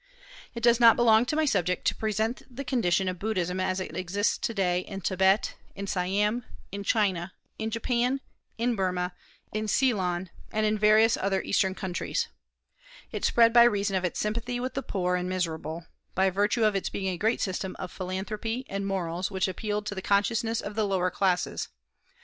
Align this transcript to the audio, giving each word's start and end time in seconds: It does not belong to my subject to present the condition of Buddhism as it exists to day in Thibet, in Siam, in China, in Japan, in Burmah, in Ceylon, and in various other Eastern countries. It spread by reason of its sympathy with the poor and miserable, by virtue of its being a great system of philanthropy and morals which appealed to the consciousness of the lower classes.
It 0.55 0.63
does 0.63 0.79
not 0.79 0.95
belong 0.95 1.25
to 1.27 1.35
my 1.35 1.45
subject 1.45 1.85
to 1.85 1.95
present 1.95 2.41
the 2.49 2.63
condition 2.63 3.07
of 3.07 3.19
Buddhism 3.19 3.59
as 3.59 3.79
it 3.79 3.95
exists 3.95 4.35
to 4.39 4.51
day 4.51 4.79
in 4.79 4.99
Thibet, 5.01 5.53
in 5.75 5.85
Siam, 5.85 6.43
in 6.71 6.83
China, 6.83 7.33
in 7.59 7.69
Japan, 7.69 8.19
in 8.57 8.75
Burmah, 8.75 9.13
in 9.53 9.67
Ceylon, 9.67 10.31
and 10.51 10.65
in 10.65 10.75
various 10.75 11.17
other 11.17 11.43
Eastern 11.43 11.75
countries. 11.75 12.29
It 13.11 13.23
spread 13.25 13.53
by 13.53 13.61
reason 13.65 13.95
of 13.95 14.03
its 14.03 14.19
sympathy 14.19 14.59
with 14.59 14.73
the 14.73 14.81
poor 14.81 15.15
and 15.15 15.29
miserable, 15.29 15.85
by 16.15 16.31
virtue 16.31 16.63
of 16.63 16.75
its 16.75 16.89
being 16.89 17.09
a 17.13 17.19
great 17.19 17.39
system 17.39 17.75
of 17.77 17.91
philanthropy 17.91 18.65
and 18.67 18.87
morals 18.87 19.29
which 19.29 19.47
appealed 19.47 19.85
to 19.85 19.93
the 19.93 20.01
consciousness 20.01 20.61
of 20.61 20.73
the 20.73 20.87
lower 20.87 21.11
classes. 21.11 21.67